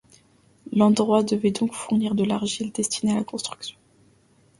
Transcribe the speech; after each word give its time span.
L'endroit 0.73 1.21
devait 1.21 1.51
donc 1.51 1.73
fournir 1.73 2.15
de 2.15 2.23
l'argile 2.23 2.71
destiné 2.71 3.11
à 3.11 3.17
la 3.17 3.23
construction. 3.23 3.77